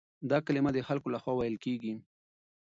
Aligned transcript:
دا 0.29 0.37
کلمه 0.45 0.71
د 0.73 0.79
خلکو 0.87 1.07
له 1.13 1.19
خوا 1.23 1.33
ويل 1.35 1.55
کېږي. 1.65 1.93